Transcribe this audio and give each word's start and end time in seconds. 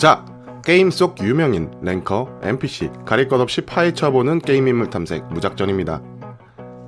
자, 0.00 0.24
게임 0.64 0.90
속 0.90 1.22
유명인, 1.22 1.70
랭커, 1.82 2.40
NPC, 2.42 2.88
가릴 3.04 3.28
것 3.28 3.38
없이 3.38 3.60
파헤쳐보는 3.60 4.38
게임 4.38 4.66
인물 4.66 4.88
탐색 4.88 5.26
무작전입니다. 5.26 6.00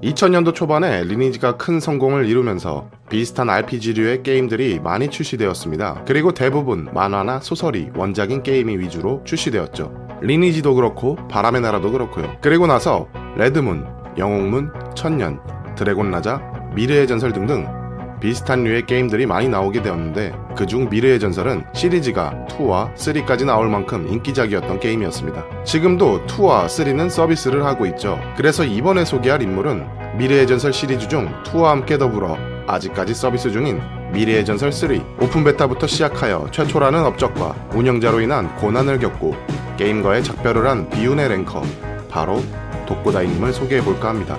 2000년도 0.03 0.55
초반에 0.55 1.05
리니지가 1.05 1.59
큰 1.59 1.79
성공을 1.79 2.25
이루면서 2.25 2.89
비슷한 3.11 3.51
RPG류의 3.51 4.23
게임들이 4.23 4.81
많이 4.81 5.11
출시되었습니다. 5.11 6.05
그리고 6.07 6.33
대부분 6.33 6.89
만화나 6.95 7.39
소설이 7.41 7.91
원작인 7.95 8.43
게임이 8.43 8.79
위주로 8.79 9.21
출시되었죠. 9.25 9.93
리니지도 10.23 10.75
그렇고 10.75 11.17
바람의 11.29 11.61
나라도 11.61 11.93
그렇고요. 11.93 12.39
그리고 12.41 12.67
나서 12.67 13.09
레드문, 13.37 13.85
영웅문, 14.17 14.73
천년, 14.97 15.39
드래곤 15.77 16.11
라자, 16.11 16.41
미르의 16.75 17.07
전설 17.07 17.35
등등 17.35 17.82
비슷한 18.23 18.63
류의 18.63 18.87
게임들이 18.87 19.27
많이 19.27 19.49
나오게 19.49 19.83
되었는데 19.83 20.33
그중 20.57 20.89
미르의 20.89 21.19
전설은 21.19 21.65
시리즈가 21.75 22.47
2와 22.51 22.95
3까지 22.95 23.45
나올 23.45 23.69
만큼 23.69 24.07
인기작이었던 24.07 24.79
게임이었습니다. 24.79 25.65
지금도 25.65 26.25
2와 26.27 26.67
3는 26.67 27.11
서비스를 27.11 27.65
하고 27.65 27.85
있죠. 27.87 28.21
그래서 28.37 28.65
이번에 28.65 29.05
소개할 29.05 29.43
인물은 29.43 30.19
미르의 30.19 30.47
전설 30.47 30.73
시리즈 30.73 31.09
중 31.09 31.35
2와 31.43 31.65
함께 31.65 31.99
더불어 31.99 32.39
아직까지 32.69 33.13
서비스 33.13 33.51
중인 33.51 33.81
미르의 34.13 34.45
전설 34.45 34.71
3 34.71 35.19
오픈 35.21 35.43
베타부터 35.43 35.89
시작하여 35.89 36.47
최초라는 36.53 37.05
업적과 37.05 37.71
운영자로 37.75 38.21
인한 38.21 38.55
고난을 38.57 39.01
겪고 39.01 39.35
게임과의 39.79 40.23
작별을 40.23 40.69
한 40.69 40.89
비운의 40.91 41.29
랭커 41.29 41.63
바로 42.09 42.41
독고다이님을 42.87 43.53
소개해볼까 43.53 44.11
합니다. 44.11 44.39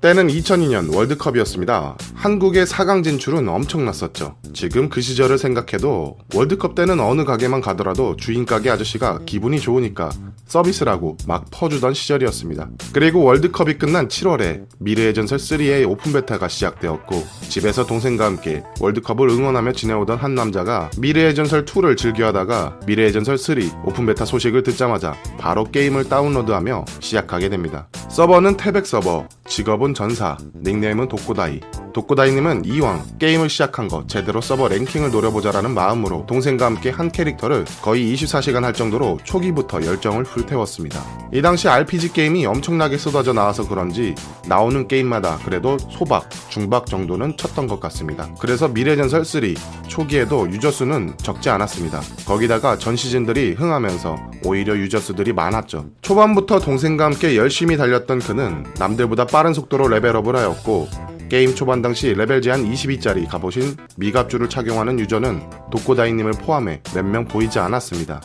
때는 0.00 0.28
2002년 0.28 0.94
월드컵이었습니다. 0.94 1.96
한국의 2.14 2.66
4강 2.66 3.02
진출은 3.02 3.48
엄청났었죠. 3.48 4.36
지금 4.54 4.88
그 4.88 5.00
시절을 5.00 5.38
생각해도 5.38 6.18
월드컵 6.34 6.76
때는 6.76 7.00
어느 7.00 7.24
가게만 7.24 7.60
가더라도 7.60 8.14
주인 8.14 8.46
가게 8.46 8.70
아저씨가 8.70 9.20
기분이 9.26 9.58
좋으니까 9.58 10.10
서비스라고 10.46 11.16
막 11.26 11.46
퍼주던 11.50 11.94
시절이었습니다. 11.94 12.70
그리고 12.92 13.24
월드컵이 13.24 13.74
끝난 13.74 14.06
7월에 14.06 14.66
미르의 14.78 15.14
전설 15.14 15.38
3의 15.38 15.88
오픈 15.88 16.12
베타가 16.12 16.46
시작되었고 16.46 17.26
집에서 17.48 17.84
동생과 17.84 18.24
함께 18.24 18.62
월드컵을 18.80 19.28
응원하며 19.28 19.72
지내오던 19.72 20.18
한 20.18 20.34
남자가 20.34 20.90
미르의 20.98 21.34
전설 21.34 21.64
2를 21.64 21.96
즐겨하다가 21.96 22.80
미르의 22.86 23.12
전설 23.12 23.36
3 23.36 23.58
오픈 23.84 24.06
베타 24.06 24.24
소식을 24.24 24.62
듣자마자 24.62 25.16
바로 25.38 25.64
게임을 25.64 26.08
다운로드하며 26.08 26.84
시작하게 27.00 27.48
됩니다. 27.48 27.88
서버는 28.08 28.56
태백 28.56 28.86
서버, 28.86 29.28
직업은 29.46 29.87
전사, 29.94 30.36
닉네임은 30.54 31.08
독고다이. 31.08 31.60
독고다이님은 31.92 32.64
이왕 32.64 33.18
게임을 33.18 33.48
시작한 33.48 33.88
거 33.88 34.06
제대로 34.06 34.40
서버 34.40 34.68
랭킹을 34.68 35.10
노려보자라는 35.10 35.72
마음으로 35.72 36.26
동생과 36.26 36.66
함께 36.66 36.90
한 36.90 37.10
캐릭터를 37.10 37.64
거의 37.82 38.14
24시간 38.14 38.62
할 38.62 38.72
정도로 38.72 39.18
초기부터 39.24 39.84
열정을 39.84 40.24
불태웠습니다. 40.24 41.02
이 41.32 41.42
당시 41.42 41.68
RPG 41.68 42.14
게임이 42.14 42.46
엄청나게 42.46 42.96
쏟아져 42.96 43.32
나와서 43.34 43.68
그런지 43.68 44.14
나오는 44.46 44.88
게임마다 44.88 45.38
그래도 45.44 45.76
소박, 45.78 46.30
중박 46.48 46.86
정도는 46.86 47.36
쳤던 47.36 47.66
것 47.66 47.80
같습니다. 47.80 48.28
그래서 48.40 48.66
미래전설 48.68 49.24
3 49.24 49.54
초기에도 49.88 50.50
유저 50.50 50.70
수는 50.70 51.14
적지 51.18 51.50
않았습니다. 51.50 52.00
거기다가 52.26 52.78
전 52.78 52.96
시즌들이 52.96 53.52
흥하면서 53.52 54.16
오히려 54.44 54.74
유저 54.76 55.00
수들이 55.00 55.32
많았죠. 55.34 55.86
초반부터 56.00 56.60
동생과 56.60 57.04
함께 57.04 57.36
열심히 57.36 57.76
달렸던 57.76 58.20
그는 58.20 58.64
남들보다 58.78 59.26
빠른 59.26 59.52
속도로 59.52 59.88
레벨업을 59.88 60.34
하였고 60.34 60.88
게임 61.28 61.54
초반 61.54 61.82
당시 61.82 62.14
레벨 62.14 62.40
제한 62.40 62.64
22짜리 62.64 63.28
갑옷인 63.28 63.76
미갑주를 63.96 64.48
착용하는 64.48 64.98
유저는 64.98 65.42
독고다이님을 65.70 66.32
포함해 66.32 66.80
몇 66.94 67.04
명 67.04 67.26
보이지 67.26 67.58
않았습니다. 67.58 68.22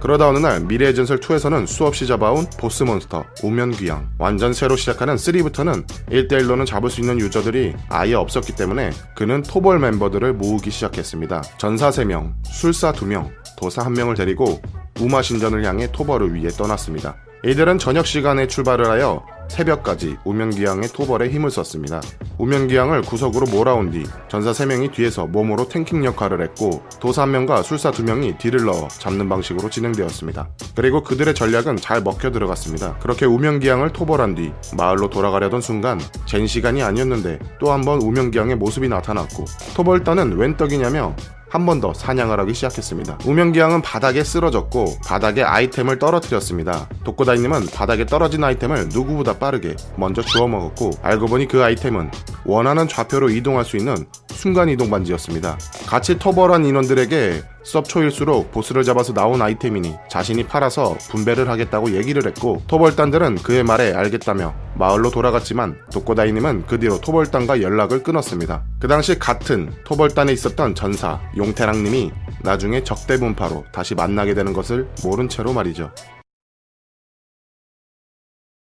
그러다 0.00 0.28
어느 0.28 0.38
날 0.38 0.60
미르의 0.60 0.94
전설 0.94 1.18
2에서는 1.18 1.66
수없이 1.66 2.06
잡아온 2.06 2.46
보스 2.58 2.84
몬스터 2.84 3.24
우면귀왕 3.42 4.10
완전 4.18 4.52
새로 4.52 4.76
시작하는 4.76 5.16
3부터는 5.16 5.86
1대1로는 6.10 6.66
잡을 6.66 6.88
수 6.88 7.00
있는 7.00 7.18
유저들이 7.18 7.74
아예 7.88 8.14
없었기 8.14 8.54
때문에 8.54 8.90
그는 9.16 9.42
토벌 9.42 9.78
멤버들을 9.80 10.34
모으기 10.34 10.70
시작했습니다. 10.70 11.42
전사 11.58 11.90
3명, 11.90 12.32
술사 12.44 12.92
2명, 12.92 13.30
도사 13.56 13.82
1명을 13.84 14.16
데리고 14.16 14.60
우마 15.00 15.22
신전을 15.22 15.64
향해 15.64 15.90
토벌을 15.90 16.34
위해 16.34 16.48
떠났습니다. 16.48 17.16
이들은 17.44 17.78
저녁 17.78 18.06
시간에 18.06 18.46
출발을 18.46 18.86
하여 18.86 19.24
새벽까지 19.48 20.16
우면기양의 20.24 20.88
토벌에 20.90 21.28
힘을 21.30 21.50
썼습니다. 21.50 22.00
우면기양을 22.38 23.02
구석으로 23.02 23.46
몰아온 23.46 23.90
뒤 23.90 24.04
전사 24.28 24.52
3명이 24.52 24.92
뒤에서 24.92 25.26
몸으로 25.26 25.68
탱킹 25.68 26.04
역할을 26.04 26.42
했고 26.42 26.82
도사 27.00 27.24
1명과 27.26 27.62
술사 27.64 27.90
2명이 27.90 28.38
뒤를 28.38 28.64
넣어 28.64 28.88
잡는 28.88 29.28
방식으로 29.28 29.68
진행되었습니다. 29.70 30.48
그리고 30.76 31.02
그들의 31.02 31.34
전략은 31.34 31.76
잘 31.76 32.02
먹혀 32.02 32.30
들어갔습니다. 32.30 32.96
그렇게 32.98 33.26
우면기양을 33.26 33.92
토벌한 33.92 34.34
뒤 34.36 34.52
마을로 34.76 35.10
돌아가려던 35.10 35.60
순간 35.60 35.98
젠 36.26 36.46
시간이 36.46 36.82
아니었는데 36.82 37.38
또 37.58 37.72
한 37.72 37.80
번 37.82 38.00
우면기양의 38.02 38.56
모습이 38.56 38.88
나타났고 38.88 39.44
토벌단은 39.76 40.36
웬 40.36 40.56
떡이냐며 40.56 41.14
한 41.50 41.64
번 41.66 41.80
더 41.80 41.94
사냥을 41.94 42.38
하기 42.40 42.54
시작했습니다. 42.54 43.18
우명기양은 43.24 43.82
바닥에 43.82 44.22
쓰러졌고 44.24 44.98
바닥에 45.06 45.42
아이템을 45.42 45.98
떨어뜨렸습니다. 45.98 46.88
독고다이님은 47.04 47.66
바닥에 47.66 48.04
떨어진 48.06 48.44
아이템을 48.44 48.88
누구보다 48.88 49.38
빠르게 49.38 49.76
먼저 49.96 50.22
주워 50.22 50.48
먹었고 50.48 50.90
알고 51.02 51.26
보니 51.26 51.48
그 51.48 51.62
아이템은 51.62 52.10
원하는 52.44 52.86
좌표로 52.88 53.30
이동할 53.30 53.64
수 53.64 53.76
있는 53.76 54.06
순간이동 54.30 54.90
반지였습니다. 54.90 55.58
같이 55.86 56.18
터벌한 56.18 56.64
인원들에게 56.64 57.42
수업 57.68 57.86
초일수록 57.86 58.50
보스를 58.50 58.82
잡아서 58.82 59.12
나온 59.12 59.42
아이템이니 59.42 59.94
자신이 60.08 60.46
팔아서 60.46 60.96
분배를 61.10 61.50
하겠다고 61.50 61.90
얘기를 61.92 62.26
했고 62.26 62.62
토벌단들은 62.66 63.34
그의 63.42 63.62
말에 63.62 63.92
알겠다며 63.92 64.54
마을로 64.76 65.10
돌아갔지만 65.10 65.76
독고다이님은 65.92 66.64
그 66.66 66.78
뒤로 66.78 66.98
토벌단과 66.98 67.60
연락을 67.60 68.02
끊었습니다. 68.02 68.64
그 68.80 68.88
당시 68.88 69.18
같은 69.18 69.70
토벌단에 69.84 70.32
있었던 70.32 70.74
전사 70.74 71.20
용태랑님이 71.36 72.10
나중에 72.42 72.82
적대분파로 72.84 73.66
다시 73.70 73.94
만나게 73.94 74.32
되는 74.32 74.54
것을 74.54 74.88
모른 75.04 75.28
채로 75.28 75.52
말이죠. 75.52 75.92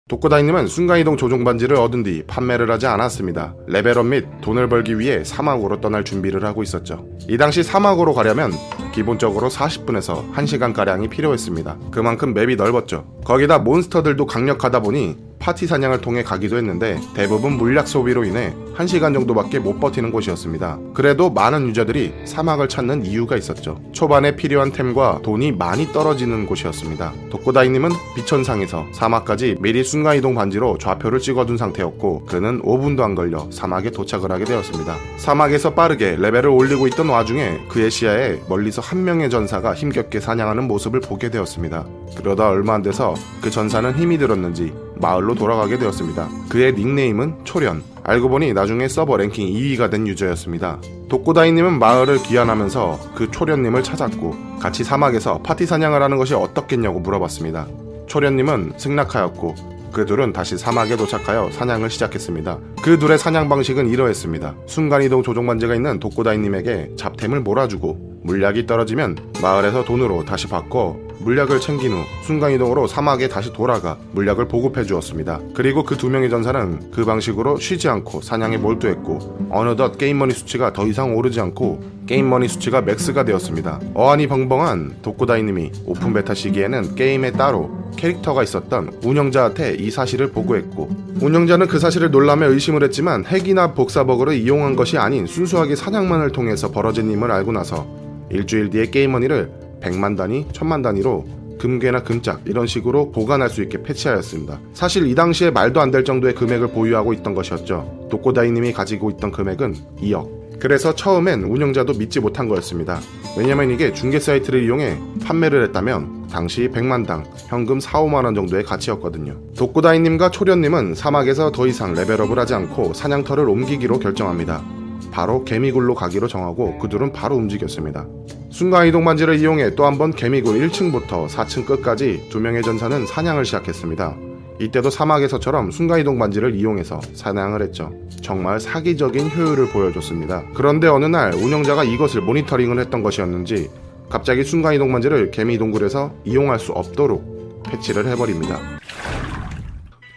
독고다이님은 0.09 0.67
순간이동 0.67 1.17
조종 1.17 1.43
반지를 1.43 1.75
얻은 1.77 2.03
뒤 2.03 2.23
판매를 2.27 2.69
하지 2.71 2.87
않았습니다. 2.87 3.55
레벨업 3.67 4.05
및 4.05 4.25
돈을 4.41 4.69
벌기 4.69 4.99
위해 4.99 5.23
사막으로 5.23 5.81
떠날 5.81 6.05
준비를 6.05 6.45
하고 6.45 6.63
있었죠. 6.63 7.05
이 7.27 7.37
당시 7.37 7.63
사막으로 7.63 8.13
가려면 8.13 8.51
기본적으로 8.93 9.49
40분에서 9.49 10.31
1시간가량이 10.33 11.09
필요했습니다. 11.09 11.77
그만큼 11.91 12.33
맵이 12.33 12.55
넓었죠. 12.55 13.05
거기다 13.25 13.59
몬스터들도 13.59 14.25
강력하다 14.25 14.81
보니 14.81 15.17
파티 15.43 15.67
사냥을 15.67 15.99
통해 15.99 16.23
가기도 16.23 16.55
했는데 16.55 16.97
대부분 17.13 17.57
물약 17.57 17.85
소비로 17.85 18.23
인해 18.23 18.55
1시간 18.77 19.13
정도밖에 19.13 19.59
못 19.59 19.77
버티는 19.77 20.09
곳이었습니다. 20.13 20.79
그래도 20.93 21.29
많은 21.29 21.67
유저들이 21.67 22.13
사막을 22.23 22.69
찾는 22.69 23.05
이유가 23.05 23.35
있었죠. 23.35 23.81
초반에 23.91 24.37
필요한 24.37 24.71
템과 24.71 25.19
돈이 25.21 25.51
많이 25.51 25.91
떨어지는 25.91 26.45
곳이었습니다. 26.45 27.11
독고다이님은 27.29 27.89
비천상에서 28.15 28.85
사막까지 28.93 29.57
미리 29.59 29.83
순간이동 29.83 30.33
반지로 30.33 30.77
좌표를 30.77 31.19
찍어둔 31.19 31.57
상태였고 31.57 32.23
그는 32.25 32.61
5분도 32.61 33.01
안 33.01 33.13
걸려 33.13 33.45
사막에 33.51 33.91
도착을 33.91 34.31
하게 34.31 34.45
되었습니다. 34.45 34.95
사막에서 35.17 35.73
빠르게 35.73 36.15
레벨을 36.15 36.47
올리고 36.47 36.87
있던 36.87 37.09
와중에 37.09 37.59
그의 37.67 37.91
시야에 37.91 38.39
멀리서 38.47 38.81
한 38.81 39.03
명의 39.03 39.29
전사가 39.29 39.73
힘겹게 39.73 40.21
사냥하는 40.21 40.69
모습을 40.69 41.01
보게 41.01 41.29
되었습니다. 41.29 41.85
그러다 42.15 42.47
얼마 42.47 42.75
안 42.75 42.81
돼서 42.81 43.13
그 43.41 43.51
전사는 43.51 43.93
힘이 43.95 44.17
들었는지 44.17 44.71
마을로 44.95 45.35
돌아가게 45.35 45.77
되었습니다. 45.77 46.29
그의 46.49 46.73
닉네임은 46.73 47.45
초련. 47.45 47.83
알고 48.03 48.29
보니 48.29 48.53
나중에 48.53 48.87
서버 48.87 49.17
랭킹 49.17 49.47
2위가 49.47 49.89
된 49.89 50.07
유저였습니다. 50.07 50.79
독고다이님은 51.09 51.79
마을을 51.79 52.21
귀환하면서 52.23 52.99
그 53.15 53.31
초련님을 53.31 53.83
찾았고 53.83 54.59
같이 54.59 54.83
사막에서 54.83 55.41
파티 55.41 55.65
사냥을 55.65 56.01
하는 56.01 56.17
것이 56.17 56.33
어떻겠냐고 56.33 56.99
물어봤습니다. 56.99 57.67
초련님은 58.07 58.73
승낙하였고 58.77 59.55
그 59.93 60.05
둘은 60.05 60.33
다시 60.33 60.57
사막에 60.57 60.97
도착하여 60.97 61.51
사냥을 61.51 61.89
시작했습니다. 61.89 62.57
그 62.81 62.97
둘의 62.97 63.19
사냥 63.19 63.47
방식은 63.47 63.87
이러했습니다. 63.87 64.55
순간이동 64.65 65.21
조종 65.21 65.45
반지가 65.45 65.75
있는 65.75 65.99
독고다이님에게 65.99 66.93
잡템을 66.97 67.41
몰아주고 67.41 68.21
물약이 68.23 68.65
떨어지면 68.65 69.17
마을에서 69.41 69.85
돈으로 69.85 70.25
다시 70.25 70.47
바꿔 70.47 70.97
물약을 71.23 71.59
챙긴 71.59 71.93
후 71.93 72.03
순간이동으로 72.23 72.87
사막에 72.87 73.27
다시 73.29 73.51
돌아가 73.53 73.97
물약을 74.11 74.47
보급해 74.47 74.83
주었습니다. 74.83 75.39
그리고 75.53 75.83
그 75.83 75.97
두 76.03 76.09
명의 76.09 76.29
전사는 76.29 76.91
그 76.91 77.05
방식으로 77.05 77.59
쉬지 77.59 77.87
않고 77.87 78.21
사냥에 78.21 78.57
몰두했고 78.57 79.47
어느덧 79.49 79.97
게임머니 79.97 80.33
수치가 80.33 80.73
더 80.73 80.85
이상 80.85 81.15
오르지 81.15 81.39
않고 81.39 81.81
게임머니 82.07 82.49
수치가 82.49 82.81
max가 82.81 83.23
되었습니다. 83.23 83.79
어안이 83.93 84.27
벙벙한 84.27 84.97
독고다이님이 85.01 85.71
오픈 85.85 86.11
베타 86.13 86.33
시기에는 86.33 86.95
게임에 86.95 87.31
따로 87.31 87.71
캐릭터가 87.95 88.43
있었던 88.43 88.99
운영자한테 89.01 89.75
이 89.75 89.91
사실을 89.91 90.31
보고했고 90.31 90.89
운영자는 91.21 91.67
그 91.67 91.79
사실을 91.79 92.11
놀라며 92.11 92.47
의심을 92.47 92.83
했지만 92.83 93.23
핵이나 93.23 93.73
복사버그를 93.73 94.33
이용한 94.33 94.75
것이 94.75 94.97
아닌 94.97 95.25
순수하게 95.25 95.77
사냥만을 95.77 96.31
통해서 96.33 96.69
벌어진 96.69 97.09
임을 97.09 97.31
알고 97.31 97.53
나서 97.53 97.87
일주일 98.29 98.71
뒤에 98.71 98.87
게임머니를 98.87 99.62
100만 99.83 100.17
단위, 100.17 100.45
1000만 100.47 100.81
단위로 100.83 101.25
금괴나 101.59 102.03
금짝 102.03 102.41
이런 102.45 102.67
식으로 102.67 103.11
보관할 103.11 103.49
수 103.49 103.61
있게 103.61 103.83
패치하였습니다. 103.83 104.59
사실 104.73 105.07
이 105.07 105.15
당시에 105.15 105.51
말도 105.51 105.79
안 105.79 105.91
될 105.91 106.03
정도의 106.03 106.33
금액을 106.35 106.69
보유하고 106.69 107.13
있던 107.13 107.35
것이었죠. 107.35 108.07
도코다이님이 108.09 108.73
가지고 108.73 109.11
있던 109.11 109.31
금액은 109.31 109.75
2억. 110.01 110.43
그래서 110.59 110.95
처음엔 110.95 111.43
운영자도 111.43 111.93
믿지 111.93 112.19
못한 112.19 112.47
거였습니다. 112.47 112.99
왜냐면 113.37 113.69
이게 113.69 113.91
중개 113.93 114.19
사이트를 114.19 114.63
이용해 114.63 114.97
판매를 115.25 115.63
했다면 115.65 116.27
당시 116.31 116.69
100만당 116.69 117.23
현금 117.47 117.79
4, 117.79 118.01
5만원 118.01 118.33
정도의 118.35 118.63
가치였거든요. 118.63 119.37
독고다이님과 119.57 120.31
초련님은 120.31 120.95
사막에서 120.95 121.51
더 121.51 121.67
이상 121.67 121.93
레벨업을 121.93 122.39
하지 122.39 122.53
않고 122.53 122.93
사냥터를 122.93 123.47
옮기기로 123.49 123.99
결정합니다. 123.99 124.63
바로 125.11 125.43
개미굴로 125.43 125.95
가기로 125.95 126.27
정하고 126.27 126.77
그들은 126.79 127.11
바로 127.11 127.35
움직였습니다. 127.35 128.07
순간이동 128.51 129.03
반지를 129.03 129.39
이용해 129.39 129.75
또 129.75 129.85
한 129.85 129.97
번 129.97 130.11
개미굴 130.11 130.55
1층부터 130.59 131.27
4층 131.27 131.65
끝까지 131.65 132.27
두 132.29 132.39
명의 132.39 132.61
전사는 132.61 133.05
사냥을 133.05 133.45
시작했습니다. 133.45 134.15
이때도 134.59 134.91
사막에서처럼 134.91 135.71
순간이동 135.71 136.19
반지를 136.19 136.55
이용해서 136.55 137.01
사냥을 137.13 137.61
했죠. 137.63 137.91
정말 138.21 138.59
사기적인 138.59 139.31
효율을 139.31 139.67
보여줬습니다. 139.69 140.43
그런데 140.53 140.87
어느 140.87 141.05
날 141.05 141.33
운영자가 141.33 141.83
이것을 141.83 142.21
모니터링을 142.21 142.79
했던 142.79 143.01
것이었는지 143.01 143.69
갑자기 144.09 144.43
순간이동 144.43 144.91
반지를 144.91 145.31
개미 145.31 145.57
동굴에서 145.57 146.13
이용할 146.23 146.59
수 146.59 146.71
없도록 146.71 147.63
패치를 147.67 148.05
해버립니다. 148.07 148.59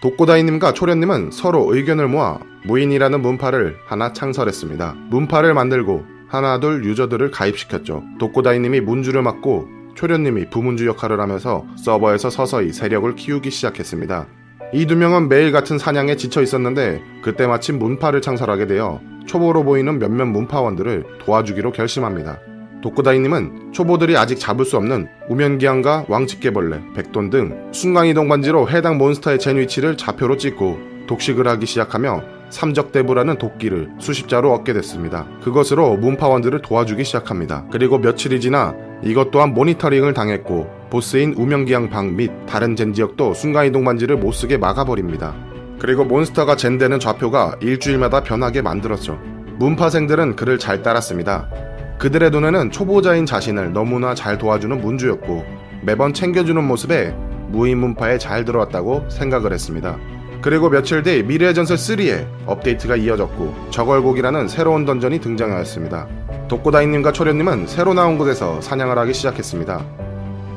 독고다이님과 0.02 0.74
초련님은 0.74 1.30
서로 1.32 1.74
의견을 1.74 2.08
모아 2.08 2.38
무인이라는 2.64 3.20
문파를 3.22 3.76
하나 3.86 4.12
창설했습니다. 4.12 4.94
문파를 5.10 5.54
만들고 5.54 6.04
하나 6.28 6.60
둘 6.60 6.84
유저들을 6.84 7.30
가입시켰죠. 7.30 8.02
독고다이님이 8.18 8.80
문주를 8.80 9.22
맡고 9.22 9.68
초련님이 9.94 10.50
부문주 10.50 10.86
역할을 10.86 11.20
하면서 11.20 11.64
서버에서 11.82 12.28
서서히 12.30 12.72
세력을 12.72 13.14
키우기 13.14 13.50
시작했습니다. 13.50 14.26
이 14.74 14.84
두 14.86 14.96
명은 14.96 15.28
매일 15.28 15.52
같은 15.52 15.78
사냥에 15.78 16.16
지쳐 16.16 16.42
있었는데 16.42 17.00
그때 17.22 17.46
마침 17.46 17.78
문파를 17.78 18.20
창설하게 18.20 18.66
되어 18.66 19.00
초보로 19.26 19.64
보이는 19.64 19.98
몇몇 19.98 20.26
문파원들을 20.26 21.20
도와주기로 21.24 21.72
결심합니다. 21.72 22.38
독고다이님은 22.82 23.72
초보들이 23.72 24.16
아직 24.16 24.38
잡을 24.38 24.64
수 24.64 24.76
없는 24.76 25.08
우면기한과 25.28 26.06
왕집게벌레, 26.08 26.80
백돈 26.94 27.30
등 27.30 27.70
순간이동 27.72 28.28
반지로 28.28 28.68
해당 28.70 28.98
몬스터의 28.98 29.38
젠 29.38 29.58
위치를 29.58 29.96
좌표로 29.96 30.36
찍고 30.36 30.78
독식을 31.06 31.46
하기 31.48 31.66
시작하며 31.66 32.22
삼적대부라는 32.50 33.38
도끼를 33.38 33.90
수십 33.98 34.28
자로 34.28 34.52
얻게 34.52 34.72
됐습니다. 34.72 35.26
그것으로 35.42 35.96
문파원들을 35.96 36.62
도와주기 36.62 37.04
시작합니다. 37.04 37.64
그리고 37.72 37.98
며칠이 37.98 38.40
지나 38.40 38.74
이것 39.02 39.30
또한 39.30 39.52
모니터링을 39.52 40.14
당했고 40.14 40.70
보스인 40.90 41.34
우명기양 41.36 41.90
방 41.90 42.16
및 42.16 42.30
다른 42.46 42.76
젠 42.76 42.92
지역도 42.92 43.34
순간이동 43.34 43.84
반지를 43.84 44.16
못쓰게 44.16 44.58
막아버립니다. 44.58 45.34
그리고 45.78 46.04
몬스터가 46.04 46.56
젠되는 46.56 47.00
좌표가 47.00 47.56
일주일마다 47.60 48.22
변하게 48.22 48.62
만들었죠. 48.62 49.18
문파생들은 49.58 50.36
그를 50.36 50.58
잘 50.58 50.82
따랐습니다. 50.82 51.48
그들의 51.98 52.30
눈에는 52.30 52.70
초보자인 52.70 53.24
자신을 53.24 53.72
너무나 53.72 54.14
잘 54.14 54.36
도와주는 54.36 54.80
문주였고 54.80 55.44
매번 55.82 56.12
챙겨주는 56.12 56.62
모습에 56.62 57.14
무인 57.48 57.78
문파에 57.78 58.18
잘 58.18 58.44
들어왔다고 58.44 59.06
생각을 59.08 59.52
했습니다. 59.52 59.96
그리고 60.42 60.68
며칠 60.68 61.02
뒤 61.02 61.22
미르의 61.22 61.54
전설 61.54 61.76
3에 61.76 62.26
업데이트가 62.46 62.96
이어졌고 62.96 63.70
적월곡이라는 63.70 64.48
새로운 64.48 64.84
던전이 64.84 65.20
등장하였습니다. 65.20 66.06
독고다이님과 66.48 67.12
초련님은 67.12 67.66
새로 67.66 67.94
나온 67.94 68.18
곳에서 68.18 68.60
사냥을 68.60 68.98
하기 68.98 69.14
시작했습니다. 69.14 69.84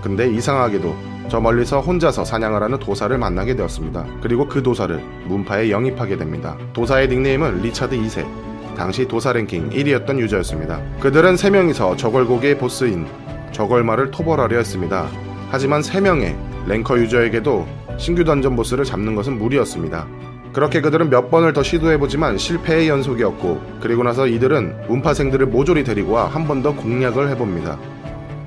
근데 0.04 0.30
이상하게도 0.30 0.96
저 1.30 1.40
멀리서 1.40 1.80
혼자서 1.80 2.26
사냥을 2.26 2.62
하는 2.64 2.80
도사를 2.80 3.16
만나게 3.18 3.56
되었습니다. 3.56 4.06
그리고 4.22 4.48
그 4.48 4.62
도사를 4.62 5.00
문파에 5.26 5.70
영입하게 5.70 6.18
됩니다. 6.18 6.58
도사의 6.74 7.08
닉네임은 7.08 7.62
리차드 7.62 7.96
2세. 7.96 8.49
당시 8.80 9.06
도사 9.06 9.34
랭킹 9.34 9.72
1위였던 9.72 10.20
유저였습니다. 10.20 10.82
그들은 11.02 11.36
3명이서 11.36 11.98
적월곡의 11.98 12.58
보스인 12.60 13.06
저걸마를 13.52 14.10
토벌하려 14.10 14.56
했습니다. 14.56 15.06
하지만 15.50 15.82
3명의 15.82 16.34
랭커 16.66 16.98
유저에게도 16.98 17.68
신규 17.98 18.24
던전 18.24 18.56
보스를 18.56 18.86
잡는 18.86 19.16
것은 19.16 19.38
무리였습니다. 19.38 20.08
그렇게 20.54 20.80
그들은 20.80 21.10
몇 21.10 21.30
번을 21.30 21.52
더 21.52 21.62
시도해보지만 21.62 22.38
실패의 22.38 22.88
연속이었고 22.88 23.62
그리고 23.82 24.04
나서 24.04 24.26
이들은 24.28 24.88
문파생들을 24.88 25.48
모조리 25.48 25.84
데리고 25.84 26.14
와 26.14 26.28
한 26.28 26.48
번 26.48 26.64
더 26.64 26.74
공략을 26.74 27.28
해봅니다. 27.32 27.78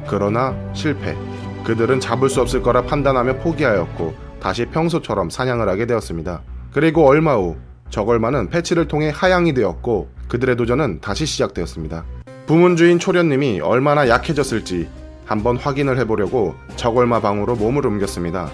그러나 0.08 0.56
실패. 0.72 1.14
그들은 1.64 2.00
잡을 2.00 2.30
수 2.30 2.40
없을 2.40 2.62
거라 2.62 2.80
판단하며 2.82 3.36
포기하였고 3.40 4.14
다시 4.40 4.64
평소처럼 4.64 5.28
사냥을 5.28 5.68
하게 5.68 5.84
되었습니다. 5.84 6.40
그리고 6.72 7.06
얼마 7.06 7.34
후 7.36 7.56
저걸마는 7.92 8.48
패치를 8.48 8.88
통해 8.88 9.12
하향이 9.14 9.52
되었고 9.52 10.08
그들의 10.28 10.56
도전은 10.56 11.00
다시 11.02 11.26
시작되었습니다. 11.26 12.04
부문주인 12.46 12.98
초련님이 12.98 13.60
얼마나 13.60 14.08
약해졌을지 14.08 14.88
한번 15.26 15.58
확인을 15.58 15.98
해보려고 15.98 16.54
저걸마 16.76 17.20
방으로 17.20 17.54
몸을 17.54 17.86
옮겼습니다. 17.86 18.50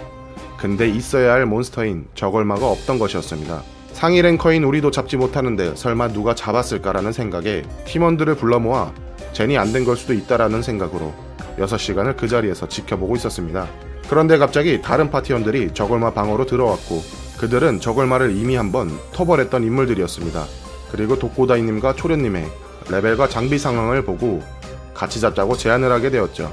근데 0.57 0.89
있어야 0.89 1.33
할 1.33 1.45
몬스터인 1.45 2.07
저걸마가 2.15 2.67
없던 2.69 2.99
것이었습니다. 2.99 3.63
상위 3.93 4.21
랭커인 4.21 4.65
우리도 4.65 4.91
잡지 4.91 5.15
못하는데 5.15 5.73
설마 5.75 6.09
누가 6.09 6.35
잡았을까라는 6.35 7.13
생각에 7.13 7.63
팀원들을 7.85 8.35
불러 8.35 8.59
모아 8.59 8.91
젠이 9.31 9.57
안 9.57 9.71
된 9.71 9.85
걸 9.85 9.95
수도 9.95 10.13
있다라는 10.13 10.61
생각으로 10.61 11.13
6시간을 11.57 12.17
그 12.17 12.27
자리에서 12.27 12.67
지켜보고 12.67 13.15
있었습니다. 13.15 13.67
그런데 14.09 14.37
갑자기 14.37 14.81
다른 14.81 15.09
파티원들이 15.09 15.73
저걸마 15.73 16.11
방으로 16.11 16.45
들어왔고 16.45 17.28
그들은 17.39 17.79
저걸마를 17.79 18.35
이미 18.35 18.55
한번 18.55 18.91
터벌했던 19.13 19.63
인물들이었습니다. 19.63 20.45
그리고 20.91 21.17
독고다이님과 21.17 21.95
초련님의 21.95 22.45
레벨과 22.91 23.29
장비 23.29 23.57
상황을 23.57 24.03
보고 24.03 24.41
같이 24.93 25.21
잡자고 25.21 25.55
제안을 25.55 25.91
하게 25.91 26.09
되었죠. 26.09 26.51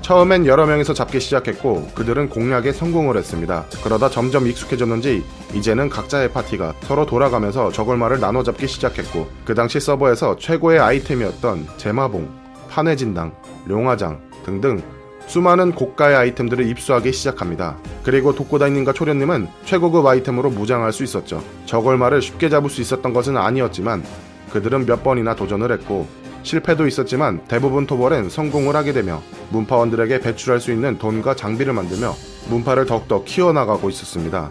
처음엔 0.00 0.46
여러 0.46 0.66
명이서 0.66 0.94
잡기 0.94 1.20
시작했고 1.20 1.88
그들은 1.94 2.28
공략에 2.28 2.72
성공을 2.72 3.16
했습니다. 3.16 3.66
그러다 3.84 4.08
점점 4.08 4.48
익숙해졌는지 4.48 5.22
이제는 5.54 5.90
각자의 5.90 6.32
파티가 6.32 6.74
서로 6.82 7.06
돌아가면서 7.06 7.70
저걸마를 7.70 8.18
나눠 8.18 8.42
잡기 8.42 8.66
시작했고 8.66 9.28
그 9.44 9.54
당시 9.54 9.78
서버에서 9.78 10.36
최고의 10.38 10.80
아이템이었던 10.80 11.68
제마봉, 11.76 12.28
판회진당, 12.68 13.32
룡화장 13.68 14.20
등등 14.44 14.82
수많은 15.26 15.72
고가의 15.72 16.16
아이템들을 16.16 16.66
입수하기 16.68 17.12
시작합니다. 17.12 17.76
그리고 18.02 18.34
독고다이님과 18.34 18.92
초련님은 18.92 19.48
최고급 19.64 20.06
아이템으로 20.06 20.50
무장할 20.50 20.92
수 20.92 21.04
있었죠. 21.04 21.42
저걸마를 21.66 22.20
쉽게 22.20 22.48
잡을 22.48 22.68
수 22.68 22.80
있었던 22.80 23.12
것은 23.12 23.36
아니었지만 23.36 24.02
그들은 24.50 24.86
몇 24.86 25.02
번이나 25.02 25.34
도전을 25.34 25.72
했고 25.72 26.06
실패도 26.42 26.86
있었지만 26.86 27.42
대부분 27.46 27.86
토벌엔 27.86 28.28
성공을 28.28 28.76
하게 28.76 28.92
되며 28.92 29.22
문파원들에게 29.50 30.20
배출할 30.20 30.60
수 30.60 30.72
있는 30.72 30.98
돈과 30.98 31.36
장비를 31.36 31.72
만들며 31.72 32.14
문파를 32.48 32.86
더욱더 32.86 33.24
키워나가고 33.24 33.88
있었습니다. 33.90 34.50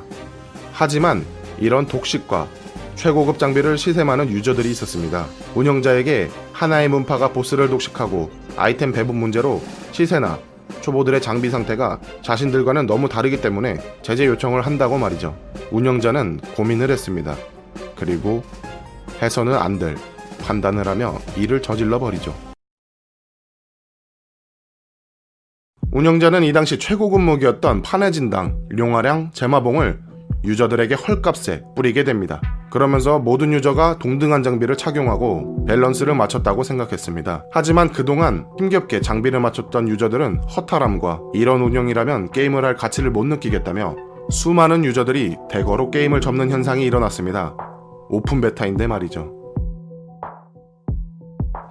하지만 0.72 1.26
이런 1.60 1.86
독식과 1.86 2.48
최고급 2.96 3.40
장비를 3.40 3.78
시샘하는 3.78 4.30
유저들이 4.30 4.70
있었습니다. 4.72 5.26
운영자에게 5.56 6.30
하나의 6.54 6.88
문파가 6.88 7.30
보스를 7.30 7.70
독식하고 7.70 8.30
아이템 8.58 8.92
배분 8.92 9.18
문제로 9.18 9.62
시세나 9.92 10.40
초보들의 10.82 11.22
장비 11.22 11.50
상태가 11.50 12.00
자신들과는 12.22 12.86
너무 12.86 13.08
다르기 13.08 13.42
때문에 13.42 13.78
제재 14.02 14.26
요청을 14.26 14.62
한다고 14.66 14.98
말이죠. 14.98 15.38
운영자는 15.72 16.42
고민을 16.56 16.90
했습니다. 16.92 17.36
그리고 17.96 18.44
해서는 19.22 19.54
안 19.56 19.80
될 19.80 19.96
판단을 20.42 20.88
하며 20.88 21.18
일을 21.38 21.62
저질러 21.62 22.00
버리죠. 22.00 22.36
운영자는 25.92 26.44
이 26.44 26.54
당시 26.54 26.80
최고급 26.80 27.22
무기였던 27.22 27.82
판해진당, 27.82 28.68
룡화량, 28.76 29.32
제마봉을 29.34 30.02
유저들에게 30.44 30.96
헐값에 30.96 31.64
뿌리게 31.76 32.04
됩니다. 32.04 32.42
그러면서 32.72 33.20
모든 33.20 33.54
유저가 33.54 34.00
동등한 34.00 34.44
장비를 34.44 34.78
착용하고 34.78 35.66
밸런스를 35.66 36.16
맞췄다고 36.16 36.64
생각했습니다. 36.64 37.46
하지만 37.52 37.92
그동안 37.92 38.48
힘겹게 38.58 39.02
장비를 39.02 39.42
맞췄던 39.42 39.90
유저들은 39.90 40.44
허탈함과 40.56 41.20
이런 41.34 41.62
운영이라면 41.62 42.32
게임을 42.32 42.66
할 42.66 42.76
가치를 42.76 43.12
못 43.12 43.26
느끼겠다며 43.26 43.96
수많은 44.30 44.86
유저들이 44.86 45.36
대거로 45.50 45.92
게임을 45.92 46.22
접는 46.22 46.50
현상이 46.50 46.86
일어났습니다. 46.86 47.56
오픈 48.10 48.40
베타인데 48.40 48.88
말이죠. 48.88 49.41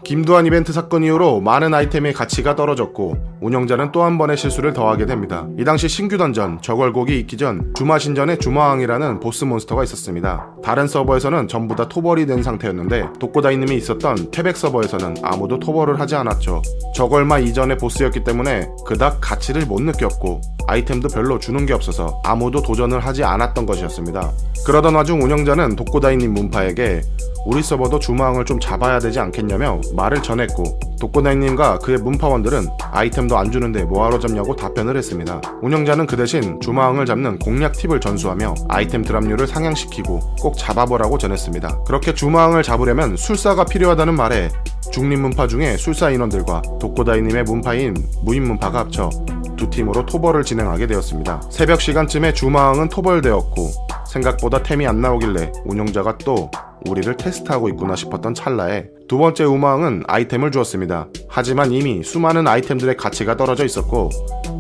김두한 0.05 0.47
이벤트 0.47 0.73
사건 0.73 1.05
이후로 1.05 1.41
많은 1.41 1.75
아이템의 1.75 2.13
가치가 2.15 2.57
떨어졌고 2.57 3.39
운영자는 3.41 3.93
또 3.93 4.01
한 4.01 4.17
번의 4.17 4.37
실수를 4.39 4.73
더하게 4.73 5.05
됩니다. 5.05 5.47
이 5.59 5.65
당시 5.65 5.87
신규 5.89 6.17
던전 6.17 6.63
적월곡이 6.63 7.19
있기 7.21 7.37
전 7.37 7.73
주마신전에 7.75 8.39
주마왕이라는 8.39 9.21
보스 9.21 9.45
몬스터가 9.45 9.85
있었습니다. 9.85 10.49
다른 10.65 10.87
서버에서는 10.87 11.49
전부 11.49 11.77
다 11.77 11.87
토벌이 11.87 12.25
된 12.27 12.43
상태였는데 12.43 13.11
독고다이님이 13.19 13.77
있었던 13.77 14.31
태백 14.31 14.57
서버에서는 14.57 15.17
아무도 15.23 15.59
토벌을 15.59 16.01
하지 16.01 16.17
않았죠. 16.17 16.63
적월마 16.95 17.41
이전의 17.41 17.77
보스였기 17.77 18.25
때문에 18.25 18.69
그닥 18.87 19.19
가치를 19.21 19.67
못 19.67 19.83
느꼈고 19.83 20.41
아이템도 20.67 21.09
별로 21.09 21.39
주는 21.39 21.67
게 21.67 21.75
없어서 21.75 22.21
아무도 22.25 22.63
도전을 22.63 23.01
하지 23.01 23.23
않았던 23.23 23.67
것이었습니다. 23.67 24.31
그러던 24.65 24.95
와중 24.95 25.23
운영자는 25.23 25.77
독고다이님 25.77 26.33
문파에게 26.33 27.03
우리 27.47 27.63
서버도 27.63 27.99
주마왕을 27.99 28.45
좀 28.45 28.61
잡아야 28.61 28.99
되지 28.99 29.19
않겠냐며 29.19 29.81
말을 29.95 30.23
전했고 30.23 30.79
독고다이님과 31.01 31.79
그의 31.79 31.99
문파원들은 31.99 32.67
아이템도 32.93 33.37
안 33.37 33.51
주는데 33.51 33.85
뭐하러 33.85 34.19
잡냐고 34.19 34.55
답변을 34.55 34.97
했습니다. 34.97 35.41
운영자는 35.63 36.07
그 36.07 36.17
대신 36.17 36.61
주마왕을 36.61 37.07
잡는 37.07 37.39
공략 37.39 37.73
팁을 37.73 38.01
전수하며 38.01 38.55
아이템 38.69 39.03
드랍률을 39.03 39.47
상향시키고 39.47 40.37
꼭 40.41 40.59
잡아보라고 40.59 41.17
전했습니다. 41.19 41.85
그렇게 41.85 42.15
주마왕을 42.15 42.63
잡으려면 42.63 43.17
술사가 43.17 43.65
필요하다는 43.65 44.15
말에 44.15 44.51
중립 44.93 45.21
문파 45.21 45.47
중에 45.47 45.77
술사 45.77 46.11
인원들과 46.11 46.63
독고다이님의 46.81 47.45
문파인 47.45 47.95
무인 48.23 48.45
문파가 48.45 48.81
합쳐 48.81 49.09
두 49.57 49.69
팀으로 49.71 50.05
토벌을 50.05 50.43
진행하게 50.43 50.87
되었습니다. 50.87 51.43
새벽 51.51 51.81
시간쯤에 51.81 52.33
주마왕은 52.33 52.89
토벌되었고 52.89 53.71
생각보다 54.09 54.63
템이 54.63 54.87
안 54.87 55.01
나오길래 55.01 55.53
운영자가 55.65 56.19
또 56.19 56.51
우리를 56.87 57.17
테스트하고 57.17 57.69
있구나 57.69 57.97
싶었던 57.97 58.35
찰나에 58.35 58.87
두 59.09 59.19
번째 59.19 59.45
우마왕은 59.45 60.05
아이템을 60.07 60.51
주었습니다. 60.51 61.09
하지만 61.29 61.73
이미 61.73 62.03
수많은 62.03 62.47
아이템들의 62.47 62.97
가치가 62.97 63.37
떨어져 63.37 63.65
있었고 63.65 64.11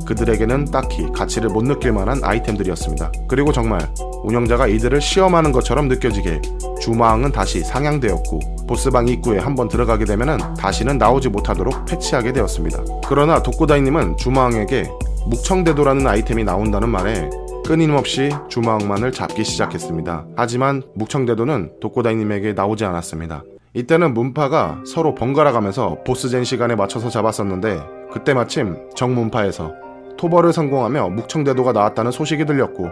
그들에게는 0.06 0.66
딱히 0.66 1.06
가치를 1.12 1.50
못 1.50 1.64
느낄 1.64 1.92
만한 1.92 2.20
아이템들이었습니다. 2.22 3.12
그리고 3.28 3.52
정말 3.52 3.88
운영자가 4.24 4.66
이들을 4.66 5.00
시험하는 5.00 5.52
것처럼 5.52 5.88
느껴지게 5.88 6.42
주마왕은 6.80 7.32
다시 7.32 7.60
상향되었고 7.60 8.66
보스방 8.66 9.08
입구에 9.08 9.38
한번 9.38 9.68
들어가게 9.68 10.04
되면 10.04 10.54
다시는 10.54 10.98
나오지 10.98 11.28
못하도록 11.28 11.86
패치하게 11.86 12.32
되었습니다. 12.32 12.84
그러나 13.06 13.42
독고다이님은 13.42 14.16
주마왕에게 14.16 14.90
묵청대도라는 15.26 16.06
아이템이 16.06 16.44
나온다는 16.44 16.88
말에 16.88 17.28
끊임없이 17.70 18.30
주마왕만을 18.48 19.12
잡기 19.12 19.44
시작했습니다. 19.44 20.26
하지만 20.34 20.82
묵청대도는 20.96 21.74
독고다이님에게 21.80 22.54
나오지 22.54 22.84
않았습니다. 22.84 23.44
이때는 23.74 24.12
문파가 24.12 24.82
서로 24.84 25.14
번갈아 25.14 25.52
가면서 25.52 25.98
보스전 26.04 26.42
시간에 26.42 26.74
맞춰서 26.74 27.10
잡았었는데 27.10 27.80
그때 28.12 28.34
마침 28.34 28.76
정문파에서 28.96 29.72
토벌을 30.18 30.52
성공하며 30.52 31.10
묵청대도가 31.10 31.70
나왔다는 31.70 32.10
소식이 32.10 32.44
들렸고 32.44 32.88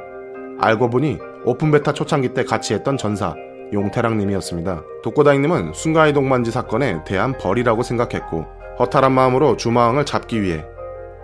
알고 0.61 0.91
보니 0.91 1.19
오픈베타 1.45 1.93
초창기 1.93 2.35
때 2.35 2.45
같이 2.45 2.73
했던 2.73 2.97
전사 2.97 3.35
용태랑님이었습니다. 3.73 4.83
독고다이님은 5.03 5.73
순간이동만지 5.75 6.53
사건에 6.53 7.03
대한 7.05 7.37
벌이라고 7.37 7.83
생각했고 7.83 8.47
허탈한 8.79 9.11
마음으로 9.11 9.57
주마왕을 9.57 10.05
잡기 10.05 10.41
위해 10.41 10.65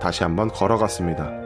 다시 0.01 0.25
한번 0.25 0.49
걸어갔습니다. 0.49 1.44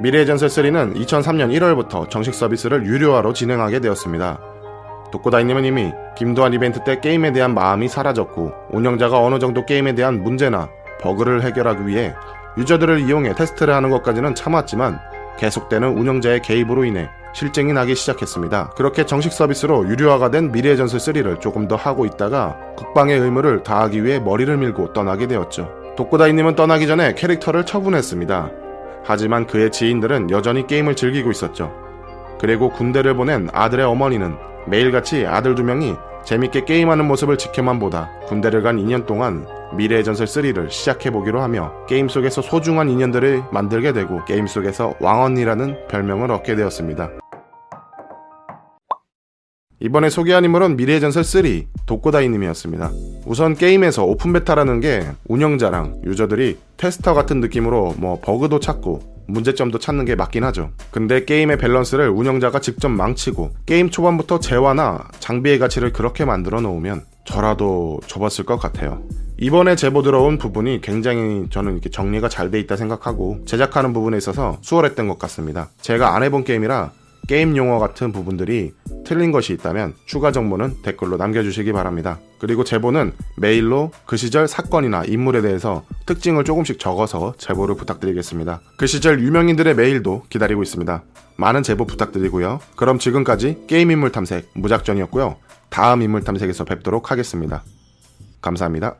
미래의 0.00 0.26
전설 0.26 0.48
3는 0.48 0.96
2003년 0.96 1.56
1월부터 1.56 2.08
정식 2.10 2.34
서비스를 2.34 2.86
유료화로 2.86 3.32
진행하게 3.32 3.80
되었습니다. 3.80 4.40
독고다이님은 5.12 5.64
이미 5.64 5.92
김도한 6.16 6.54
이벤트 6.54 6.82
때 6.84 6.98
게임에 6.98 7.32
대한 7.32 7.54
마음이 7.54 7.88
사라졌고 7.88 8.52
운영자가 8.70 9.18
어느 9.18 9.38
정도 9.38 9.64
게임에 9.66 9.94
대한 9.94 10.22
문제나 10.22 10.68
버그를 11.00 11.42
해결하기 11.42 11.86
위해 11.86 12.14
유저들을 12.56 13.00
이용해 13.00 13.34
테스트를 13.34 13.74
하는 13.74 13.90
것까지는 13.90 14.34
참았지만 14.34 14.98
계속되는 15.38 15.96
운영자의 15.98 16.42
개입으로 16.42 16.84
인해 16.84 17.08
실증이 17.34 17.72
나기 17.72 17.94
시작했습니다. 17.94 18.70
그렇게 18.76 19.06
정식 19.06 19.32
서비스로 19.32 19.88
유료화가 19.88 20.30
된 20.30 20.52
미래의 20.52 20.76
전설 20.76 21.00
3를 21.00 21.40
조금 21.40 21.68
더 21.68 21.76
하고 21.76 22.04
있다가 22.04 22.56
국방의 22.76 23.18
의무를 23.18 23.62
다하기 23.62 24.04
위해 24.04 24.18
머리를 24.18 24.54
밀고 24.56 24.92
떠나게 24.92 25.26
되었죠. 25.26 25.70
독고다이님은 25.96 26.56
떠나기 26.56 26.86
전에 26.86 27.14
캐릭터를 27.14 27.64
처분했습니다. 27.64 28.61
하지만 29.04 29.46
그의 29.46 29.70
지인들은 29.70 30.30
여전히 30.30 30.66
게임을 30.66 30.96
즐기고 30.96 31.30
있었죠. 31.30 31.72
그리고 32.40 32.70
군대를 32.70 33.14
보낸 33.14 33.48
아들의 33.52 33.84
어머니는 33.86 34.34
매일같이 34.66 35.26
아들 35.26 35.54
두 35.54 35.64
명이 35.64 35.94
재밌게 36.24 36.64
게임하는 36.64 37.06
모습을 37.06 37.38
지켜만 37.38 37.78
보다 37.78 38.10
군대를 38.26 38.62
간 38.62 38.76
2년 38.76 39.06
동안 39.06 39.46
미래의 39.74 40.04
전설 40.04 40.26
3를 40.26 40.70
시작해보기로 40.70 41.40
하며 41.40 41.72
게임 41.86 42.08
속에서 42.08 42.42
소중한 42.42 42.88
인연들을 42.90 43.44
만들게 43.50 43.92
되고 43.92 44.24
게임 44.24 44.46
속에서 44.46 44.94
왕언니라는 45.00 45.88
별명을 45.88 46.30
얻게 46.30 46.54
되었습니다. 46.54 47.21
이번에 49.84 50.10
소개한 50.10 50.44
인물은 50.44 50.76
미래의 50.76 51.00
전설 51.00 51.24
3 51.24 51.42
독고다이님이었습니다. 51.86 52.92
우선 53.26 53.56
게임에서 53.56 54.04
오픈 54.04 54.32
베타라는 54.32 54.78
게 54.78 55.04
운영자랑 55.26 56.02
유저들이 56.04 56.58
테스터 56.76 57.14
같은 57.14 57.40
느낌으로 57.40 57.94
뭐 57.98 58.20
버그도 58.22 58.60
찾고 58.60 59.24
문제점도 59.26 59.80
찾는 59.80 60.04
게 60.04 60.14
맞긴 60.14 60.44
하죠. 60.44 60.70
근데 60.92 61.24
게임의 61.24 61.58
밸런스를 61.58 62.10
운영자가 62.10 62.60
직접 62.60 62.90
망치고 62.90 63.50
게임 63.66 63.90
초반부터 63.90 64.38
재화나 64.38 65.08
장비의 65.18 65.58
가치를 65.58 65.92
그렇게 65.92 66.24
만들어 66.24 66.60
놓으면 66.60 67.02
저라도 67.24 67.98
접었을 68.06 68.44
것 68.44 68.58
같아요. 68.58 69.02
이번에 69.38 69.74
제보 69.74 70.02
들어온 70.02 70.38
부분이 70.38 70.80
굉장히 70.80 71.48
저는 71.50 71.72
이렇게 71.72 71.90
정리가 71.90 72.28
잘 72.28 72.52
돼 72.52 72.60
있다 72.60 72.76
생각하고 72.76 73.40
제작하는 73.46 73.92
부분에 73.92 74.16
있어서 74.18 74.58
수월했던 74.60 75.08
것 75.08 75.18
같습니다. 75.18 75.70
제가 75.80 76.14
안 76.14 76.22
해본 76.22 76.44
게임이라 76.44 76.92
게임 77.28 77.56
용어 77.56 77.78
같은 77.78 78.12
부분들이 78.12 78.72
틀린 79.04 79.32
것이 79.32 79.52
있다면 79.52 79.94
추가 80.06 80.32
정보는 80.32 80.82
댓글로 80.82 81.16
남겨주시기 81.16 81.72
바랍니다. 81.72 82.18
그리고 82.38 82.64
제보는 82.64 83.12
메일로 83.36 83.92
그 84.06 84.16
시절 84.16 84.48
사건이나 84.48 85.04
인물에 85.04 85.42
대해서 85.42 85.84
특징을 86.06 86.44
조금씩 86.44 86.78
적어서 86.78 87.34
제보를 87.38 87.76
부탁드리겠습니다. 87.76 88.60
그 88.76 88.86
시절 88.86 89.22
유명인들의 89.22 89.74
메일도 89.74 90.24
기다리고 90.28 90.62
있습니다. 90.62 91.04
많은 91.36 91.62
제보 91.62 91.86
부탁드리고요. 91.86 92.60
그럼 92.76 92.98
지금까지 92.98 93.64
게임 93.66 93.90
인물 93.90 94.12
탐색 94.12 94.50
무작전이었고요. 94.54 95.36
다음 95.70 96.02
인물 96.02 96.22
탐색에서 96.22 96.64
뵙도록 96.64 97.10
하겠습니다. 97.10 97.62
감사합니다. 98.40 98.96